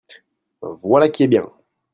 Voilà 0.81 1.09
qui 1.09 1.21
est 1.21 1.27
bien! 1.27 1.47